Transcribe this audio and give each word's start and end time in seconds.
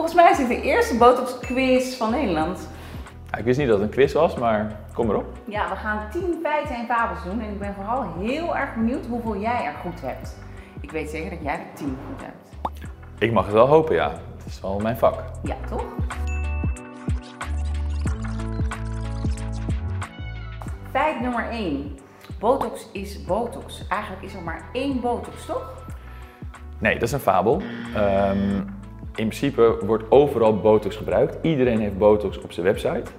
Volgens 0.00 0.20
mij 0.20 0.30
is 0.30 0.36
dit 0.36 0.48
de 0.48 0.62
eerste 0.62 0.96
botox 0.96 1.38
quiz 1.38 1.96
van 1.96 2.10
Nederland. 2.10 2.68
Ja, 3.30 3.38
ik 3.38 3.44
wist 3.44 3.58
niet 3.58 3.68
dat 3.68 3.78
het 3.78 3.86
een 3.86 3.94
quiz 3.94 4.12
was, 4.12 4.36
maar 4.36 4.76
kom 4.94 5.06
maar 5.06 5.16
op. 5.16 5.24
Ja, 5.44 5.68
we 5.68 5.76
gaan 5.76 6.10
10 6.10 6.38
feiten 6.42 6.74
en 6.74 6.86
fabels 6.86 7.24
doen 7.24 7.40
en 7.40 7.50
ik 7.50 7.58
ben 7.58 7.74
vooral 7.74 8.06
heel 8.18 8.56
erg 8.56 8.74
benieuwd 8.74 9.06
hoeveel 9.06 9.36
jij 9.36 9.64
er 9.64 9.72
goed 9.72 10.00
hebt. 10.00 10.38
Ik 10.80 10.90
weet 10.90 11.10
zeker 11.10 11.30
dat 11.30 11.42
jij 11.42 11.52
er 11.52 11.74
10 11.74 11.98
goed 12.06 12.24
hebt. 12.24 12.72
Ik 13.18 13.32
mag 13.32 13.44
het 13.44 13.54
wel 13.54 13.66
hopen, 13.66 13.94
ja. 13.94 14.10
Het 14.36 14.46
is 14.46 14.60
wel 14.60 14.78
mijn 14.78 14.96
vak. 14.96 15.22
Ja, 15.42 15.56
toch? 15.68 15.84
Feit 20.90 21.20
nummer 21.20 21.48
1. 21.48 21.98
Botox 22.38 22.88
is 22.92 23.24
botox. 23.24 23.86
Eigenlijk 23.88 24.22
is 24.22 24.34
er 24.34 24.42
maar 24.42 24.62
één 24.72 25.00
botox, 25.00 25.46
toch? 25.46 25.72
Nee, 26.78 26.94
dat 26.94 27.02
is 27.02 27.12
een 27.12 27.20
fabel. 27.20 27.62
Ehm, 27.94 28.62
in 29.14 29.26
principe 29.26 29.78
wordt 29.86 30.04
overal 30.08 30.60
botox 30.60 30.96
gebruikt. 30.96 31.38
Iedereen 31.42 31.80
heeft 31.80 31.98
botox 31.98 32.40
op 32.40 32.52
zijn 32.52 32.66
website. 32.66 33.10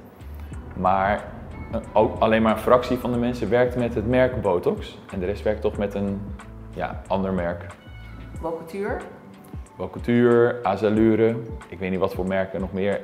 Maar 0.75 1.23
eh, 1.71 1.79
ook 1.93 2.19
alleen 2.19 2.41
maar 2.41 2.51
een 2.51 2.57
fractie 2.57 2.97
van 2.97 3.11
de 3.11 3.17
mensen 3.17 3.49
werkt 3.49 3.75
met 3.75 3.95
het 3.95 4.07
merk 4.07 4.41
botox. 4.41 4.97
En 5.11 5.19
de 5.19 5.25
rest 5.25 5.43
werkt 5.43 5.61
toch 5.61 5.77
met 5.77 5.93
een 5.93 6.21
ja, 6.73 7.01
ander 7.07 7.33
merk. 7.33 7.65
Bocutuur. 8.41 9.01
Bocutuur, 9.77 10.59
Azalure. 10.63 11.35
Ik 11.69 11.79
weet 11.79 11.89
niet 11.89 11.99
wat 11.99 12.13
voor 12.13 12.27
merken 12.27 12.59
nog 12.59 12.73
meer 12.73 13.01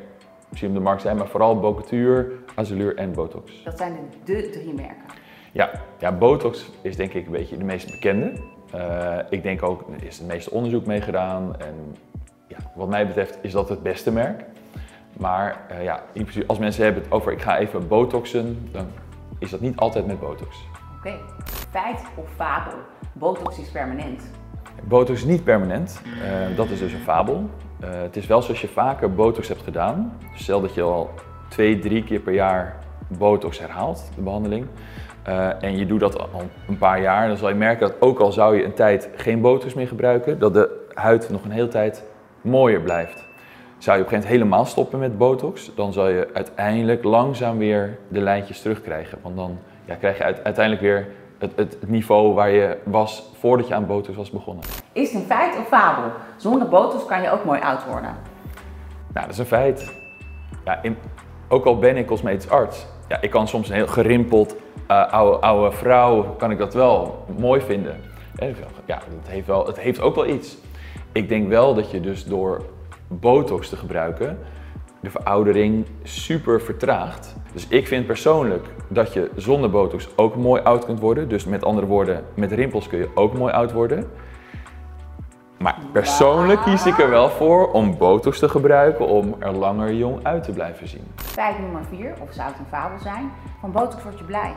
misschien 0.50 0.70
op 0.70 0.76
de 0.76 0.82
markt 0.82 1.02
zijn. 1.02 1.18
Maar 1.18 1.28
vooral 1.28 1.60
Bocutuur, 1.60 2.32
Azalure 2.56 2.94
en 2.94 3.12
Botox. 3.12 3.64
Dat 3.64 3.78
zijn 3.78 3.96
de, 4.24 4.34
de 4.34 4.50
drie 4.50 4.74
merken. 4.74 5.06
Ja, 5.52 5.72
ja, 6.00 6.12
Botox 6.12 6.72
is 6.82 6.96
denk 6.96 7.14
ik 7.14 7.26
een 7.26 7.32
beetje 7.32 7.58
de 7.58 7.64
meest 7.64 7.92
bekende. 7.92 8.34
Uh, 8.76 9.18
ik 9.30 9.44
denk 9.44 9.64
ook, 9.64 9.82
er 10.00 10.08
is 10.08 10.18
het 10.18 10.28
meeste 10.28 10.52
onderzoek 10.52 10.86
mee 10.86 11.02
gedaan. 11.02 11.56
En 11.60 11.96
ja, 12.48 12.58
wat 12.76 12.88
mij 12.88 13.08
betreft 13.08 13.38
is 13.42 13.52
dat 13.52 13.70
het 13.70 13.84
beste 13.84 14.12
merk. 14.12 14.44
Maar 15.18 15.62
uh, 15.72 15.84
ja, 15.84 16.04
in 16.14 16.22
principe, 16.22 16.48
als 16.48 16.58
mensen 16.58 16.84
hebben 16.84 17.04
het 17.04 17.12
over 17.12 17.32
ik 17.32 17.42
ga 17.42 17.58
even 17.58 17.88
botoxen, 17.88 18.70
dan 18.72 18.86
is 19.40 19.50
dat 19.50 19.62
niet 19.62 19.78
altijd 19.78 20.08
met 20.08 20.20
botox. 20.20 20.58
Oké, 20.98 21.08
okay. 21.08 21.20
feit 21.72 22.02
of 22.16 22.30
fabel? 22.36 22.74
Botox 23.14 23.60
is 23.60 23.70
permanent. 23.70 24.22
Botox 24.84 25.20
is 25.20 25.26
niet 25.26 25.44
permanent, 25.44 26.02
uh, 26.06 26.58
dat 26.58 26.70
is 26.70 26.80
dus 26.80 26.94
een 26.94 27.00
fabel. 27.00 27.50
het 27.80 28.16
is 28.16 28.28
wel 28.28 28.42
zoals 28.42 28.62
je 28.62 28.68
vaker 28.68 29.14
botox 29.14 29.48
hebt 29.48 29.62
gedaan. 29.62 30.18
Dus 30.32 30.44
stel 30.44 30.62
dat 30.62 30.74
je 30.74 30.82
al 30.82 31.10
twee, 31.48 31.80
drie 31.80 32.04
keer 32.04 32.20
per 32.20 32.34
jaar 32.34 32.78
botox 33.08 33.60
herhaalt, 33.60 34.12
de 34.16 34.22
behandeling. 34.22 34.68
Uh, 35.28 35.64
en 35.64 35.78
je 35.78 35.86
doet 35.86 36.00
dat 36.00 36.32
al 36.32 36.44
een 36.68 36.78
paar 36.78 37.02
jaar, 37.02 37.28
dan 37.28 37.38
zal 37.38 37.50
je 37.50 37.56
merken 37.56 37.88
dat 37.88 37.96
ook 38.00 38.20
al 38.20 38.32
zou 38.32 38.56
je 38.56 38.66
een 38.66 38.74
tijd 38.74 39.10
geen 39.16 39.42
botox 39.42 39.74
meer 39.74 39.88
gebruiken, 39.88 40.40
dat 40.40 40.54
de 40.54 40.86
huid 40.94 41.30
nog 41.30 41.44
een 41.44 41.52
hele 41.52 41.68
tijd 41.68 42.04
mooier 42.48 42.82
blijft. 42.82 43.26
Zou 43.78 43.98
je 43.98 44.04
op 44.04 44.12
een 44.12 44.18
gegeven 44.18 44.40
moment 44.40 44.52
helemaal 44.52 44.66
stoppen 44.66 45.00
met 45.00 45.18
botox, 45.18 45.72
dan 45.76 45.94
zal 45.94 46.08
je 46.08 46.30
uiteindelijk 46.34 47.04
langzaam 47.04 47.58
weer 47.58 47.98
de 48.08 48.20
lijntjes 48.20 48.62
terugkrijgen. 48.62 49.18
Want 49.22 49.36
dan 49.36 49.58
ja, 49.86 49.96
krijg 49.96 50.18
je 50.18 50.24
uiteindelijk 50.24 50.82
weer 50.82 51.08
het, 51.38 51.52
het, 51.56 51.78
niveau 51.88 52.34
waar 52.34 52.50
je 52.50 52.78
was 52.84 53.32
voordat 53.40 53.68
je 53.68 53.74
aan 53.74 53.86
botox 53.86 54.18
was 54.18 54.30
begonnen. 54.30 54.64
Is 54.92 55.12
het 55.12 55.22
een 55.22 55.28
feit 55.28 55.58
of 55.58 55.68
fabel? 55.68 56.12
Zonder 56.36 56.68
botox 56.68 57.06
kan 57.06 57.22
je 57.22 57.32
ook 57.32 57.46
mooi 57.46 57.62
oud 57.62 57.86
worden. 57.86 58.16
Nou, 59.14 59.26
dat 59.26 59.30
is 59.30 59.38
een 59.38 59.46
feit. 59.46 59.92
Ja, 60.66 60.80
in, 60.82 60.98
ook 61.48 61.66
al 61.66 61.80
ben 61.80 61.98
ik 61.98 62.06
cosmetisch 62.06 62.50
arts, 62.50 62.86
ja, 63.08 63.22
ik 63.22 63.30
kan 63.30 63.48
soms 63.48 63.70
een 63.70 63.76
heel 63.76 63.88
gerimpeld 63.88 64.56
uh, 64.92 65.12
oude, 65.12 65.38
oude 65.38 65.76
vrouw, 65.76 66.36
kan 66.38 66.52
ik 66.52 66.58
dat 66.58 66.74
wel 66.74 67.26
mooi 67.38 67.62
vinden. 67.62 67.96
Ja, 68.86 68.96
het 68.96 69.28
heeft, 69.28 69.48
wel, 69.48 69.66
het 69.66 69.80
heeft 69.80 70.02
ook 70.02 70.16
wel 70.16 70.26
iets. 70.28 70.58
Ik 71.18 71.30
denk 71.30 71.48
wel 71.48 71.74
dat 71.74 71.92
je 71.92 72.00
dus 72.00 72.26
door 72.26 72.66
botox 73.08 73.70
te 73.70 73.76
gebruiken 73.76 74.40
de 75.00 75.10
veroudering 75.10 75.86
super 76.04 76.62
vertraagt. 76.62 77.36
Dus 77.54 77.68
ik 77.68 77.88
vind 77.88 78.06
persoonlijk 78.06 78.66
dat 78.88 79.14
je 79.14 79.32
zonder 79.36 79.70
botox 79.70 80.10
ook 80.16 80.36
mooi 80.36 80.62
oud 80.62 80.86
kunt 80.86 81.00
worden. 81.00 81.30
Dus 81.30 81.46
met 81.46 81.64
andere 81.64 81.88
woorden, 81.88 82.24
met 82.34 82.52
rimpels 82.52 82.88
kun 82.88 82.98
je 82.98 83.10
ook 83.16 83.34
mooi 83.34 83.54
oud 83.54 83.72
worden. 83.72 84.10
Maar 85.58 85.78
persoonlijk 85.92 86.62
kies 86.62 86.86
ik 86.86 87.00
er 87.00 87.10
wel 87.10 87.30
voor 87.30 87.72
om 87.72 87.98
botox 87.98 88.40
te 88.40 88.50
gebruiken 88.50 89.08
om 89.08 89.36
er 89.40 89.52
langer 89.52 89.94
jong 89.94 90.24
uit 90.24 90.44
te 90.44 90.52
blijven 90.52 90.88
zien. 90.88 91.08
Feit 91.16 91.60
nummer 91.60 91.86
4, 91.90 92.14
of 92.22 92.34
zou 92.34 92.48
het 92.48 92.60
een 92.60 92.66
fabel 92.70 93.00
zijn, 93.00 93.32
van 93.60 93.72
botox 93.72 94.04
word 94.04 94.18
je 94.20 94.26
blij. 94.26 94.54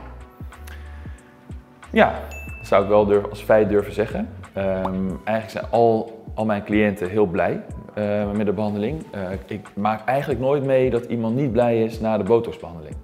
Ja, 1.90 2.12
dat 2.58 2.66
zou 2.66 2.82
ik 2.82 2.88
wel 2.88 3.06
durf, 3.06 3.28
als 3.30 3.42
feit 3.42 3.68
durven 3.68 3.92
zeggen. 3.92 4.28
Um, 4.56 5.20
eigenlijk 5.24 5.50
zijn 5.50 5.64
al, 5.70 6.19
mijn 6.46 6.64
cliënten 6.64 7.10
heel 7.10 7.26
blij 7.26 7.62
uh, 7.98 8.30
met 8.30 8.46
de 8.46 8.52
behandeling. 8.52 9.02
Uh, 9.14 9.20
ik 9.46 9.68
maak 9.74 10.04
eigenlijk 10.04 10.40
nooit 10.40 10.64
mee 10.64 10.90
dat 10.90 11.04
iemand 11.04 11.36
niet 11.36 11.52
blij 11.52 11.84
is 11.84 12.00
na 12.00 12.18
de 12.18 12.24
botoxbehandeling. 12.24 12.96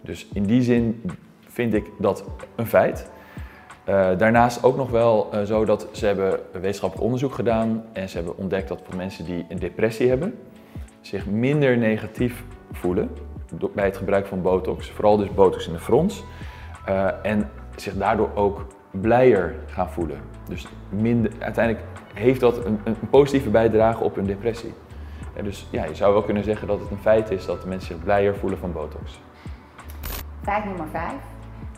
Dus 0.00 0.28
in 0.32 0.42
die 0.42 0.62
zin 0.62 1.02
vind 1.46 1.74
ik 1.74 1.90
dat 1.98 2.24
een 2.56 2.66
feit. 2.66 3.10
Uh, 3.88 4.18
daarnaast 4.18 4.64
ook 4.64 4.76
nog 4.76 4.90
wel 4.90 5.30
zo 5.44 5.64
dat 5.64 5.88
ze 5.92 6.06
hebben 6.06 6.38
wetenschappelijk 6.52 7.04
onderzoek 7.04 7.34
gedaan 7.34 7.84
en 7.92 8.08
ze 8.08 8.16
hebben 8.16 8.36
ontdekt 8.36 8.68
dat 8.68 8.80
voor 8.84 8.96
mensen 8.96 9.24
die 9.24 9.44
een 9.48 9.58
depressie 9.58 10.08
hebben, 10.08 10.34
zich 11.00 11.26
minder 11.26 11.78
negatief 11.78 12.44
voelen 12.72 13.10
bij 13.74 13.84
het 13.84 13.96
gebruik 13.96 14.26
van 14.26 14.42
botox. 14.42 14.90
Vooral 14.90 15.16
dus 15.16 15.34
botox 15.34 15.66
in 15.66 15.72
de 15.72 15.78
frons. 15.78 16.24
en 17.22 17.50
zich 17.76 17.94
daardoor 17.94 18.30
ook 18.34 18.66
blijer 18.90 19.54
gaan 19.66 19.90
voelen. 19.90 20.18
Dus 20.48 20.66
minder, 20.88 21.32
uiteindelijk 21.38 21.84
heeft 22.12 22.40
dat 22.40 22.64
een, 22.64 22.80
een 22.84 22.96
positieve 23.10 23.50
bijdrage 23.50 24.04
op 24.04 24.14
hun 24.14 24.26
depressie. 24.26 24.74
En 25.34 25.44
dus 25.44 25.66
ja, 25.70 25.84
je 25.84 25.94
zou 25.94 26.12
wel 26.12 26.22
kunnen 26.22 26.44
zeggen 26.44 26.66
dat 26.66 26.80
het 26.80 26.90
een 26.90 26.98
feit 26.98 27.30
is 27.30 27.46
dat 27.46 27.64
mensen 27.64 27.94
zich 27.94 28.04
blijer 28.04 28.36
voelen 28.36 28.58
van 28.58 28.72
botox. 28.72 29.20
Feit 30.42 30.64
nummer 30.64 30.86
5. 30.90 31.12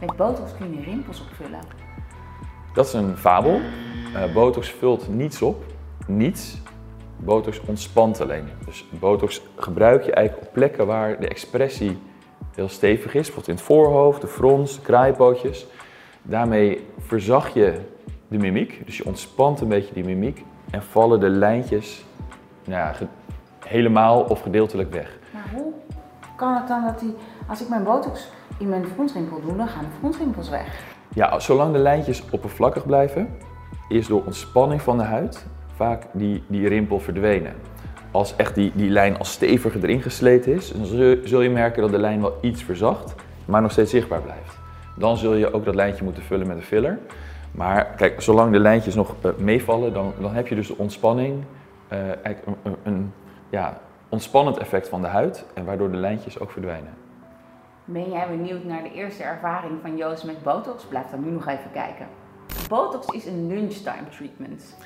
Met 0.01 0.17
botox 0.17 0.55
kun 0.59 0.75
je 0.75 0.83
rimpels 0.83 1.21
opvullen. 1.21 1.61
Dat 2.75 2.87
is 2.87 2.93
een 2.93 3.17
fabel. 3.17 3.61
Uh, 4.15 4.33
botox 4.33 4.71
vult 4.71 5.09
niets 5.09 5.43
op, 5.43 5.65
niets. 6.07 6.63
Botox 7.17 7.61
ontspant 7.67 8.21
alleen. 8.21 8.49
Dus 8.65 8.87
botox 8.91 9.43
gebruik 9.57 10.03
je 10.03 10.13
eigenlijk 10.13 10.47
op 10.47 10.53
plekken 10.53 10.87
waar 10.87 11.21
de 11.21 11.29
expressie 11.29 11.99
heel 12.55 12.69
stevig 12.69 13.15
is. 13.15 13.27
Bijvoorbeeld 13.27 13.49
in 13.49 13.55
het 13.55 13.63
voorhoofd, 13.63 14.21
de 14.21 14.27
frons, 14.27 14.75
de 14.75 14.83
kraaipootjes. 14.83 15.67
Daarmee 16.23 16.87
verzag 16.99 17.55
je 17.55 17.81
de 18.35 18.41
mimiek, 18.41 18.83
dus 18.85 18.97
je 18.97 19.05
ontspant 19.05 19.61
een 19.61 19.69
beetje 19.69 19.95
die 19.95 20.05
mimiek 20.05 20.45
en 20.71 20.83
vallen 20.83 21.21
de 21.21 21.29
lijntjes 21.29 22.05
nou 22.65 22.81
ja, 22.81 22.95
helemaal 23.67 24.21
of 24.21 24.41
gedeeltelijk 24.41 24.93
weg. 24.93 25.19
Maar 25.33 25.49
hoe 25.55 25.73
kan 26.37 26.55
het 26.55 26.69
dan 26.69 26.85
dat 26.85 26.99
die, 26.99 27.15
als 27.47 27.61
ik 27.61 27.69
mijn 27.69 27.85
botox 27.85 28.29
in 28.59 28.69
mijn 28.69 28.87
fronsrimpel 28.87 29.41
doe, 29.41 29.57
dan 29.57 29.69
gaan 29.69 29.85
de 29.85 29.99
fronsrimpels 29.99 30.49
weg? 30.49 30.83
Ja, 31.09 31.39
zolang 31.39 31.73
de 31.73 31.79
lijntjes 31.79 32.23
oppervlakkig 32.31 32.87
blijven, 32.87 33.29
is 33.89 34.07
door 34.07 34.25
ontspanning 34.25 34.83
van 34.83 34.99
de 34.99 35.05
huid 35.05 35.47
vaak 35.75 36.03
die, 36.13 36.43
die 36.47 36.69
rimpel 36.69 37.01
verdwenen. 37.01 37.53
Als 38.11 38.37
echt 38.37 38.55
die, 38.55 38.73
die 38.75 38.91
lijn 38.91 39.19
als 39.19 39.33
steviger 39.33 39.83
erin 39.83 40.03
gesleten 40.03 40.53
is, 40.53 40.73
dan 40.73 40.87
zul 41.25 41.41
je 41.41 41.51
merken 41.51 41.83
dat 41.83 41.91
de 41.91 41.99
lijn 41.99 42.21
wel 42.21 42.39
iets 42.41 42.63
verzacht, 42.63 43.15
maar 43.45 43.63
nog 43.63 43.71
steeds 43.71 43.91
zichtbaar 43.91 44.21
blijft. 44.21 44.59
Dan 44.97 45.17
zul 45.17 45.35
je 45.35 45.53
ook 45.53 45.65
dat 45.65 45.75
lijntje 45.75 46.05
moeten 46.05 46.23
vullen 46.23 46.47
met 46.47 46.57
een 46.57 46.63
filler. 46.63 46.99
Maar 47.55 47.85
kijk, 47.85 48.21
zolang 48.21 48.53
de 48.53 48.59
lijntjes 48.59 48.95
nog 48.95 49.15
uh, 49.25 49.31
meevallen, 49.37 49.93
dan, 49.93 50.13
dan 50.21 50.35
heb 50.35 50.47
je 50.47 50.55
dus 50.55 50.77
ontspanning, 50.77 51.45
uh, 51.93 51.99
eigenlijk 51.99 52.47
een, 52.47 52.57
een, 52.63 52.77
een, 52.83 53.13
ja, 53.51 53.79
ontspannend 54.09 54.59
effect 54.59 54.89
van 54.89 55.01
de 55.01 55.07
huid 55.07 55.47
en 55.55 55.65
waardoor 55.65 55.91
de 55.91 55.97
lijntjes 55.97 56.39
ook 56.39 56.51
verdwijnen. 56.51 56.93
Ben 57.85 58.11
jij 58.11 58.29
benieuwd 58.29 58.65
naar 58.65 58.83
de 58.83 58.93
eerste 58.93 59.23
ervaring 59.23 59.79
van 59.83 59.97
Joost 59.97 60.25
met 60.25 60.43
Botox? 60.43 60.85
Blijf 60.85 61.07
dan 61.11 61.25
nu 61.25 61.31
nog 61.31 61.47
even 61.47 61.71
kijken. 61.73 62.07
Botox 62.69 63.07
is 63.07 63.27
een 63.27 63.47
lunchtime 63.47 64.09
treatment. 64.17 64.77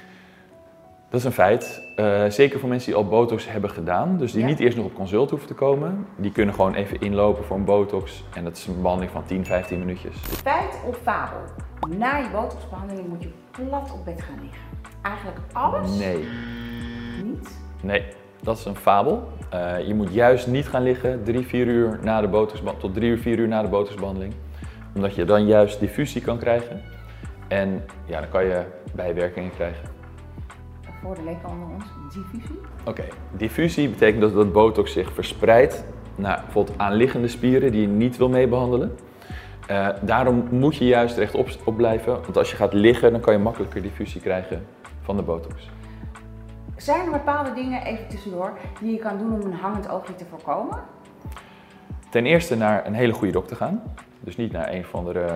Dat 1.11 1.21
is 1.21 1.27
een 1.27 1.33
feit. 1.33 1.83
Uh, 1.97 2.25
zeker 2.29 2.61
voor 2.61 2.69
mensen 2.69 2.93
die 2.93 3.03
al 3.03 3.09
botox 3.09 3.51
hebben 3.51 3.71
gedaan, 3.71 4.19
dus 4.19 4.33
die 4.33 4.45
niet 4.45 4.61
eerst 4.61 4.77
nog 4.77 4.87
op 4.87 4.95
consult 4.95 5.31
hoeven 5.31 5.49
te 5.49 5.55
komen. 5.55 6.07
Die 6.17 6.33
kunnen 6.33 6.55
gewoon 6.55 6.75
even 6.75 7.01
inlopen 7.01 7.45
voor 7.45 7.57
een 7.57 7.65
botox 7.65 8.25
en 8.35 8.45
dat 8.45 8.57
is 8.57 8.67
een 8.67 8.83
behandeling 8.83 9.13
van 9.13 9.25
10, 9.25 9.45
15 9.45 9.79
minuutjes. 9.79 10.17
Feit 10.17 10.79
of 10.87 10.97
fabel? 10.97 11.41
Na 11.87 12.17
je 12.17 12.29
botoxbehandeling 12.33 13.09
moet 13.09 13.23
je 13.23 13.31
plat 13.51 13.93
op 13.93 14.05
bed 14.05 14.23
gaan 14.23 14.39
liggen. 14.43 14.61
Eigenlijk 15.03 15.39
alles? 15.53 15.99
Nee. 15.99 16.25
Niet? 17.25 17.59
Nee, 17.83 18.05
dat 18.43 18.59
is 18.59 18.65
een 18.65 18.77
fabel. 18.77 19.29
Uh, 19.55 19.87
je 19.87 19.95
moet 19.95 20.13
juist 20.13 20.47
niet 20.47 20.69
gaan 20.69 20.83
liggen 20.83 21.25
3, 21.25 21.47
4 21.47 21.67
uur 21.67 21.99
na 22.03 22.21
de 22.21 22.29
botox, 22.29 22.63
tot 22.79 22.95
3 22.95 23.11
uur, 23.11 23.19
4 23.19 23.39
uur 23.39 23.49
na 23.49 23.63
de 23.63 23.69
botoxbehandeling. 23.69 24.35
Omdat 24.95 25.15
je 25.15 25.25
dan 25.25 25.47
juist 25.47 25.81
diffusie 25.81 26.23
kan 26.23 26.39
krijgen. 26.39 26.83
En 27.49 27.85
ja, 28.05 28.21
dan 28.21 28.29
kan 28.29 28.45
je 28.45 28.65
bijwerkingen 28.95 29.51
krijgen 29.55 29.97
voor 31.03 31.15
de 31.15 31.23
leken 31.23 31.49
onder 31.49 31.69
ons, 31.69 31.85
diffusie? 32.15 32.61
Oké, 32.81 32.91
okay. 32.91 33.09
diffusie 33.33 33.89
betekent 33.89 34.21
dat, 34.21 34.35
dat 34.35 34.53
botox 34.53 34.93
zich 34.93 35.13
verspreidt 35.13 35.85
naar 36.15 36.41
bijvoorbeeld 36.45 36.79
aanliggende 36.79 37.29
spieren 37.29 37.73
die 37.73 37.81
je 37.81 37.87
niet 37.87 38.17
wil 38.17 38.29
meebehandelen. 38.29 38.97
Uh, 39.71 39.89
daarom 40.01 40.49
moet 40.51 40.77
je 40.77 40.85
juist 40.85 41.17
rechtop 41.17 41.49
op 41.65 41.77
blijven, 41.77 42.13
want 42.13 42.37
als 42.37 42.51
je 42.51 42.57
gaat 42.57 42.73
liggen 42.73 43.13
dan 43.13 43.21
kan 43.21 43.33
je 43.33 43.39
makkelijker 43.39 43.83
diffusie 43.83 44.21
krijgen 44.21 44.67
van 45.03 45.17
de 45.17 45.23
botox. 45.23 45.71
Zijn 46.77 47.05
er 47.05 47.11
bepaalde 47.11 47.55
dingen, 47.55 47.83
even 47.83 48.09
tussendoor, 48.09 48.53
die 48.81 48.93
je 48.93 48.99
kan 48.99 49.19
doen 49.19 49.33
om 49.33 49.41
een 49.41 49.53
hangend 49.53 49.89
ooglid 49.89 50.19
te 50.19 50.25
voorkomen? 50.31 50.79
Ten 52.11 52.27
eerste 52.27 52.57
naar 52.57 52.87
een 52.87 52.95
hele 52.95 53.13
goede 53.13 53.33
dokter 53.33 53.57
gaan. 53.57 53.83
Dus 54.21 54.37
niet 54.37 54.53
naar 54.53 54.73
een 54.73 54.85
van 54.85 55.05
de 55.05 55.27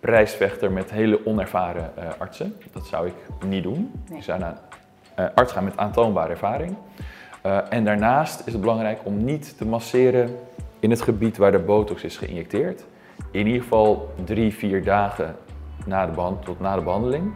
prijsvechter 0.00 0.72
met 0.72 0.90
hele 0.90 1.26
onervaren 1.26 1.92
uh, 1.98 2.04
artsen. 2.18 2.56
Dat 2.72 2.86
zou 2.86 3.06
ik 3.06 3.14
niet 3.46 3.62
doen. 3.62 3.92
Nee. 4.08 4.18
Ik 4.18 4.24
zou 4.24 4.38
naar 4.38 4.58
een 5.14 5.24
uh, 5.24 5.30
arts 5.34 5.52
gaan 5.52 5.64
met 5.64 5.76
aantoonbare 5.76 6.30
ervaring. 6.30 6.76
Uh, 7.46 7.72
en 7.72 7.84
daarnaast 7.84 8.46
is 8.46 8.52
het 8.52 8.60
belangrijk 8.60 9.00
om 9.02 9.24
niet 9.24 9.58
te 9.58 9.66
masseren 9.66 10.36
in 10.78 10.90
het 10.90 11.00
gebied 11.00 11.36
waar 11.36 11.52
de 11.52 11.58
botox 11.58 12.04
is 12.04 12.16
geïnjecteerd. 12.16 12.84
In 13.30 13.46
ieder 13.46 13.62
geval 13.62 14.14
drie, 14.24 14.54
vier 14.54 14.84
dagen 14.84 15.36
na 15.84 16.06
de 16.06 16.32
tot 16.44 16.60
na 16.60 16.76
de 16.76 16.82
behandeling. 16.82 17.32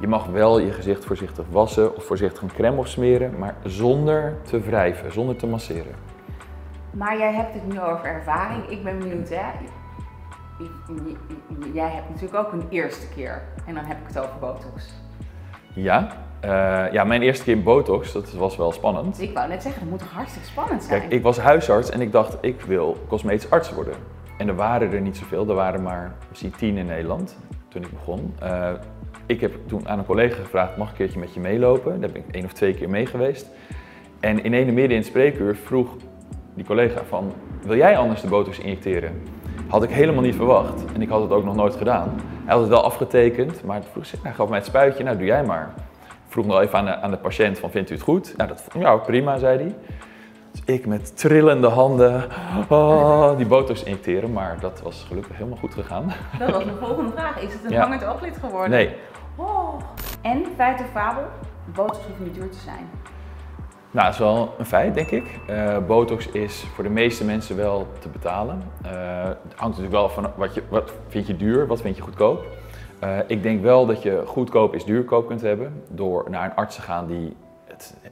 Je 0.00 0.06
mag 0.06 0.26
wel 0.26 0.58
je 0.58 0.72
gezicht 0.72 1.04
voorzichtig 1.04 1.44
wassen 1.50 1.96
of 1.96 2.04
voorzichtig 2.04 2.42
een 2.42 2.52
crème 2.52 2.78
of 2.78 2.88
smeren, 2.88 3.38
maar 3.38 3.54
zonder 3.64 4.36
te 4.42 4.60
wrijven, 4.60 5.12
zonder 5.12 5.36
te 5.36 5.46
masseren. 5.46 5.94
Maar 6.90 7.18
jij 7.18 7.32
hebt 7.32 7.54
het 7.54 7.72
nu 7.72 7.80
over 7.80 8.04
ervaring. 8.04 8.68
Ik 8.68 8.84
ben 8.84 8.98
benieuwd, 8.98 9.28
hè? 9.28 9.42
Jij 11.72 11.88
hebt 11.88 12.08
natuurlijk 12.08 12.46
ook 12.46 12.52
een 12.52 12.66
eerste 12.68 13.08
keer. 13.08 13.42
En 13.66 13.74
dan 13.74 13.84
heb 13.84 13.96
ik 13.98 14.06
het 14.06 14.18
over 14.18 14.38
botox. 14.40 14.94
Ja, 15.74 16.16
uh, 16.44 16.92
ja 16.92 17.04
mijn 17.04 17.22
eerste 17.22 17.44
keer 17.44 17.56
in 17.56 17.62
botox, 17.62 18.12
dat 18.12 18.32
was 18.32 18.56
wel 18.56 18.72
spannend. 18.72 19.20
Ik 19.20 19.34
wou 19.34 19.48
net 19.48 19.62
zeggen, 19.62 19.80
dat 19.80 19.90
moet 19.90 19.98
toch 19.98 20.12
hartstikke 20.12 20.48
spannend 20.48 20.82
zijn? 20.82 21.00
Kijk, 21.00 21.12
ik 21.12 21.22
was 21.22 21.38
huisarts 21.38 21.90
en 21.90 22.00
ik 22.00 22.12
dacht, 22.12 22.36
ik 22.40 22.60
wil 22.60 22.96
cosmetisch 23.08 23.50
arts 23.50 23.72
worden. 23.72 23.94
En 24.42 24.48
er 24.48 24.54
waren 24.54 24.92
er 24.92 25.00
niet 25.00 25.16
zoveel, 25.16 25.48
er 25.48 25.54
waren 25.54 25.82
maar 25.82 26.12
misschien 26.28 26.50
tien 26.56 26.76
in 26.76 26.86
Nederland 26.86 27.36
toen 27.68 27.82
ik 27.82 27.90
begon. 27.90 28.34
Uh, 28.42 28.70
ik 29.26 29.40
heb 29.40 29.52
toen 29.66 29.88
aan 29.88 29.98
een 29.98 30.04
collega 30.04 30.36
gevraagd, 30.42 30.76
mag 30.76 30.86
ik 30.86 30.92
een 30.92 30.98
keertje 30.98 31.20
met 31.20 31.34
je 31.34 31.40
meelopen? 31.40 32.00
Daar 32.00 32.10
ben 32.10 32.22
ik 32.28 32.34
één 32.34 32.44
of 32.44 32.52
twee 32.52 32.74
keer 32.74 32.90
mee 32.90 33.06
geweest. 33.06 33.50
En 34.20 34.44
in 34.44 34.52
ene 34.52 34.72
midden 34.72 34.90
in 34.90 34.96
het 34.96 35.06
spreekuur 35.06 35.56
vroeg 35.56 35.96
die 36.54 36.64
collega 36.64 37.02
van, 37.08 37.32
wil 37.62 37.76
jij 37.76 37.96
anders 37.96 38.20
de 38.20 38.28
botox 38.28 38.58
injecteren? 38.58 39.22
Had 39.68 39.82
ik 39.82 39.90
helemaal 39.90 40.22
niet 40.22 40.34
verwacht 40.34 40.84
en 40.94 41.02
ik 41.02 41.08
had 41.08 41.22
het 41.22 41.30
ook 41.30 41.44
nog 41.44 41.54
nooit 41.54 41.76
gedaan. 41.76 42.20
Hij 42.44 42.52
had 42.52 42.60
het 42.60 42.70
wel 42.70 42.84
afgetekend, 42.84 43.64
maar 43.64 43.82
vroeg, 43.92 44.04
hij 44.22 44.32
gaf 44.32 44.48
mij 44.48 44.58
het 44.58 44.66
spuitje, 44.66 45.04
nou 45.04 45.16
doe 45.16 45.26
jij 45.26 45.44
maar. 45.44 45.74
Vroeg 46.28 46.46
nog 46.46 46.60
even 46.60 46.78
aan 46.78 46.84
de, 46.84 46.96
aan 46.96 47.10
de 47.10 47.16
patiënt 47.16 47.58
van, 47.58 47.70
vindt 47.70 47.90
u 47.90 47.94
het 47.94 48.02
goed? 48.02 48.34
Nou, 48.36 48.48
dat, 48.48 48.66
ja, 48.78 48.96
prima, 48.96 49.38
zei 49.38 49.58
hij. 49.58 49.74
Dus 50.52 50.62
ik 50.64 50.86
met 50.86 51.18
trillende 51.18 51.68
handen 51.68 52.24
oh, 52.68 53.36
die 53.36 53.46
botox 53.46 53.82
injecteren, 53.82 54.32
maar 54.32 54.56
dat 54.60 54.80
was 54.82 55.04
gelukkig 55.08 55.36
helemaal 55.36 55.58
goed 55.58 55.74
gegaan. 55.74 56.12
Dat 56.38 56.50
was 56.50 56.64
mijn 56.64 56.76
volgende 56.76 57.12
vraag. 57.12 57.40
Is 57.40 57.52
het 57.52 57.64
een 57.64 57.70
ja. 57.70 57.80
hangend 57.80 58.04
ooglid 58.04 58.36
geworden? 58.40 58.70
Nee. 58.70 58.94
Oh. 59.36 59.74
En, 60.22 60.44
feit 60.56 60.80
of 60.80 60.86
fabel, 60.92 61.24
botox 61.74 61.98
hoeft 62.06 62.20
niet 62.20 62.34
duur 62.34 62.50
te 62.50 62.58
zijn. 62.58 62.90
Nou, 63.90 64.04
dat 64.06 64.14
is 64.14 64.20
wel 64.20 64.54
een 64.58 64.66
feit, 64.66 64.94
denk 64.94 65.08
ik. 65.08 65.40
Uh, 65.50 65.78
botox 65.86 66.28
is 66.28 66.64
voor 66.74 66.84
de 66.84 66.90
meeste 66.90 67.24
mensen 67.24 67.56
wel 67.56 67.86
te 67.98 68.08
betalen. 68.08 68.62
Uh, 68.84 68.90
het 69.24 69.54
hangt 69.56 69.76
natuurlijk 69.76 69.92
wel 69.92 70.08
van 70.08 70.30
wat, 70.36 70.54
je, 70.54 70.62
wat 70.68 70.92
vind 71.08 71.26
je 71.26 71.36
duur, 71.36 71.66
wat 71.66 71.80
vind 71.80 71.96
je 71.96 72.02
goedkoop. 72.02 72.44
Uh, 73.04 73.18
ik 73.26 73.42
denk 73.42 73.62
wel 73.62 73.86
dat 73.86 74.02
je 74.02 74.22
goedkoop 74.26 74.74
is 74.74 74.84
duurkoop 74.84 75.26
kunt 75.26 75.40
hebben 75.40 75.82
door 75.88 76.24
naar 76.30 76.44
een 76.44 76.54
arts 76.54 76.74
te 76.74 76.82
gaan 76.82 77.06
die 77.06 77.36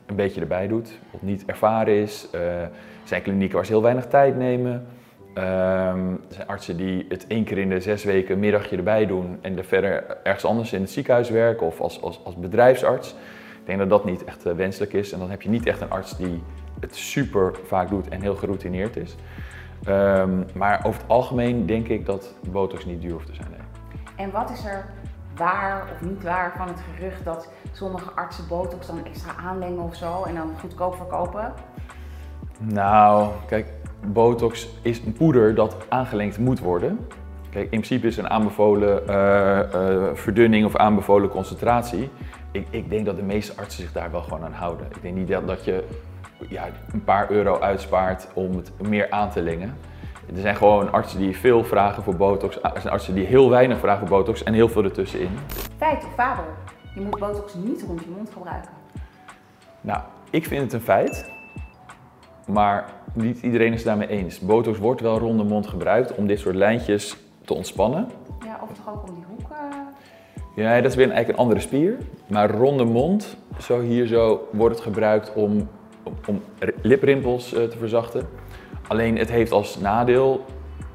een 0.06 0.16
beetje 0.16 0.40
erbij 0.40 0.68
doet, 0.68 0.98
of 1.10 1.22
niet 1.22 1.44
ervaren 1.46 1.94
is. 1.94 2.28
er 2.32 2.70
zijn 3.04 3.22
klinieken 3.22 3.56
waar 3.56 3.66
ze 3.66 3.72
heel 3.72 3.82
weinig 3.82 4.06
tijd 4.06 4.36
nemen. 4.36 4.86
er 5.34 5.96
zijn 6.28 6.46
artsen 6.46 6.76
die 6.76 7.06
het 7.08 7.26
één 7.26 7.44
keer 7.44 7.58
in 7.58 7.68
de 7.68 7.80
zes 7.80 8.04
weken 8.04 8.34
een 8.34 8.40
middagje 8.40 8.76
erbij 8.76 9.06
doen 9.06 9.38
en 9.40 9.58
er 9.58 9.64
verder 9.64 10.04
ergens 10.22 10.44
anders 10.44 10.72
in 10.72 10.80
het 10.80 10.90
ziekenhuis 10.90 11.30
werken 11.30 11.66
of 11.66 11.80
als, 11.80 12.02
als, 12.02 12.20
als 12.24 12.36
bedrijfsarts. 12.36 13.14
Ik 13.60 13.66
denk 13.66 13.78
dat 13.78 13.88
dat 13.88 14.04
niet 14.04 14.24
echt 14.24 14.46
uh, 14.46 14.52
wenselijk 14.52 14.92
is 14.92 15.12
en 15.12 15.18
dan 15.18 15.30
heb 15.30 15.42
je 15.42 15.48
niet 15.48 15.66
echt 15.66 15.80
een 15.80 15.90
arts 15.90 16.16
die 16.16 16.42
het 16.80 16.96
super 16.96 17.52
vaak 17.64 17.88
doet 17.88 18.08
en 18.08 18.20
heel 18.20 18.34
geroutineerd 18.34 18.96
is. 18.96 19.16
Um, 19.88 20.44
maar 20.54 20.84
over 20.84 21.00
het 21.00 21.10
algemeen 21.10 21.66
denk 21.66 21.88
ik 21.88 22.06
dat 22.06 22.34
botox 22.50 22.84
niet 22.84 23.00
duur 23.00 23.12
hoeft 23.12 23.26
te 23.26 23.34
zijn. 23.34 23.48
Nee. 23.50 23.60
En 24.26 24.30
wat 24.30 24.50
is 24.50 24.64
er 24.64 24.84
waar 25.40 25.82
of 25.92 26.08
niet 26.08 26.22
waar 26.22 26.52
van 26.56 26.68
het 26.68 26.80
gerucht 26.94 27.24
dat 27.24 27.48
sommige 27.72 28.10
artsen 28.10 28.48
botox 28.48 28.86
dan 28.86 29.04
extra 29.04 29.30
aanlengen 29.36 29.82
of 29.82 29.94
zo 29.94 30.22
en 30.22 30.34
dan 30.34 30.50
goedkoop 30.60 30.94
verkopen? 30.94 31.52
Nou, 32.58 33.28
kijk, 33.46 33.66
botox 34.06 34.68
is 34.82 35.00
een 35.04 35.12
poeder 35.12 35.54
dat 35.54 35.76
aangelengd 35.88 36.38
moet 36.38 36.60
worden. 36.60 37.06
Kijk, 37.50 37.64
in 37.64 37.68
principe 37.68 38.06
is 38.06 38.16
een 38.16 38.30
aanbevolen 38.30 39.02
uh, 39.08 39.58
uh, 39.74 40.14
verdunning 40.14 40.64
of 40.64 40.76
aanbevolen 40.76 41.28
concentratie 41.28 42.10
ik, 42.50 42.66
ik, 42.70 42.90
denk 42.90 43.06
dat 43.06 43.16
de 43.16 43.22
meeste 43.22 43.52
artsen 43.56 43.82
zich 43.82 43.92
daar 43.92 44.10
wel 44.10 44.22
gewoon 44.22 44.44
aan 44.44 44.52
houden. 44.52 44.86
Ik 44.86 45.02
denk 45.02 45.16
niet 45.16 45.28
dat, 45.28 45.46
dat 45.46 45.64
je 45.64 45.84
ja, 46.48 46.68
een 46.92 47.04
paar 47.04 47.30
euro 47.30 47.60
uitspaart 47.60 48.28
om 48.32 48.56
het 48.56 48.72
meer 48.88 49.10
aan 49.10 49.30
te 49.30 49.42
lengen. 49.42 49.76
Er 50.34 50.40
zijn 50.40 50.56
gewoon 50.56 50.92
artsen 50.92 51.18
die 51.18 51.36
veel 51.36 51.64
vragen 51.64 52.02
voor 52.02 52.16
botox. 52.16 52.62
Er 52.62 52.80
zijn 52.80 52.92
artsen 52.92 53.14
die 53.14 53.26
heel 53.26 53.50
weinig 53.50 53.78
vragen 53.78 54.08
voor 54.08 54.18
botox 54.18 54.42
en 54.42 54.52
heel 54.52 54.68
veel 54.68 54.84
ertussenin. 54.84 55.38
Feit 55.76 56.04
of 56.04 56.14
fabel? 56.14 56.44
Je 56.94 57.00
moet 57.00 57.18
botox 57.18 57.54
niet 57.54 57.82
rond 57.86 58.00
je 58.00 58.10
mond 58.16 58.30
gebruiken. 58.30 58.70
Nou, 59.80 60.00
ik 60.30 60.46
vind 60.46 60.62
het 60.62 60.72
een 60.72 60.80
feit. 60.80 61.30
Maar 62.46 62.84
niet 63.12 63.42
iedereen 63.42 63.72
is 63.72 63.82
daarmee 63.82 64.08
eens. 64.08 64.40
Botox 64.40 64.78
wordt 64.78 65.00
wel 65.00 65.18
rond 65.18 65.38
de 65.38 65.44
mond 65.44 65.66
gebruikt 65.66 66.14
om 66.14 66.26
dit 66.26 66.38
soort 66.38 66.54
lijntjes 66.54 67.16
te 67.44 67.54
ontspannen. 67.54 68.08
Ja, 68.44 68.58
of 68.62 68.68
toch 68.72 68.94
ook 68.94 69.08
om 69.08 69.14
die 69.14 69.24
hoeken 69.28 69.56
ja, 70.54 70.80
dat 70.80 70.90
is 70.90 70.96
weer 70.96 71.10
eigenlijk 71.10 71.38
een 71.38 71.44
andere 71.44 71.60
spier. 71.60 71.96
Maar 72.26 72.50
ronde 72.50 72.84
mond, 72.84 73.36
zo 73.60 73.80
hier 73.80 74.06
zo, 74.06 74.48
wordt 74.52 74.74
het 74.74 74.84
gebruikt 74.84 75.32
om, 75.34 75.68
om, 76.02 76.14
om 76.26 76.42
liprimpels 76.82 77.54
uh, 77.54 77.62
te 77.62 77.78
verzachten. 77.78 78.28
Alleen 78.90 79.18
het 79.18 79.30
heeft 79.30 79.52
als 79.52 79.78
nadeel, 79.78 80.44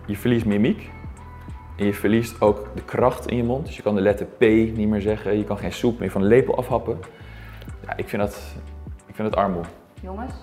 je 0.05 0.17
verliest 0.17 0.45
mimiek. 0.45 0.91
En 1.77 1.85
je 1.85 1.93
verliest 1.93 2.41
ook 2.41 2.67
de 2.75 2.83
kracht 2.83 3.27
in 3.27 3.37
je 3.37 3.43
mond. 3.43 3.65
Dus 3.65 3.75
je 3.75 3.81
kan 3.81 3.95
de 3.95 4.01
letter 4.01 4.25
P 4.25 4.41
niet 4.41 4.87
meer 4.87 5.01
zeggen. 5.01 5.37
Je 5.37 5.43
kan 5.43 5.57
geen 5.57 5.73
soep 5.73 5.99
meer 5.99 6.11
van 6.11 6.21
de 6.21 6.27
lepel 6.27 6.57
afhappen. 6.57 6.99
Ja, 7.85 7.97
ik 7.97 8.09
vind 8.09 8.21
dat, 8.21 8.55
ik 9.05 9.15
vind 9.15 9.29
dat 9.29 9.39
armoe. 9.39 9.63
Jongens, 10.01 10.33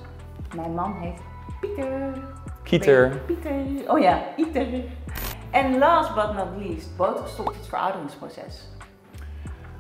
mijn 0.57 0.75
man 0.75 0.95
heet 1.01 1.21
Pieter. 1.61 2.13
Kieter. 2.63 3.23
Pieter. 3.27 3.53
Oh 3.87 3.99
ja, 3.99 4.23
Pieter. 4.37 4.67
En 5.51 5.79
last 5.79 6.15
but 6.15 6.35
not 6.35 6.67
least, 6.67 6.97
botox 6.97 7.33
stopt 7.33 7.57
het 7.57 7.67
verouderingsproces. 7.67 8.69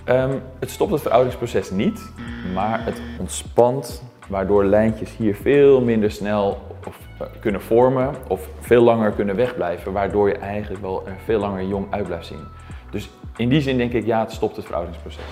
Um, 0.06 0.42
het 0.58 0.70
stopt 0.70 0.90
het 0.90 1.00
verouderingsproces 1.00 1.70
niet, 1.70 2.12
maar 2.54 2.84
het 2.84 3.00
ontspant, 3.18 4.02
waardoor 4.28 4.64
lijntjes 4.64 5.16
hier 5.16 5.34
veel 5.34 5.80
minder 5.80 6.10
snel 6.10 6.76
uh, 6.86 7.26
kunnen 7.40 7.62
vormen 7.62 8.14
of 8.26 8.48
veel 8.60 8.82
langer 8.82 9.10
kunnen 9.10 9.36
wegblijven, 9.36 9.92
waardoor 9.92 10.28
je 10.28 10.36
eigenlijk 10.36 10.82
wel 10.82 11.06
er 11.06 11.16
veel 11.24 11.40
langer 11.40 11.64
jong 11.64 11.86
uit 11.90 12.06
blijft 12.06 12.26
zien. 12.26 12.44
Dus 12.90 13.10
in 13.36 13.48
die 13.48 13.60
zin 13.60 13.76
denk 13.76 13.92
ik 13.92 14.06
ja, 14.06 14.20
het 14.20 14.32
stopt 14.32 14.56
het 14.56 14.64
verouderingsproces. 14.64 15.22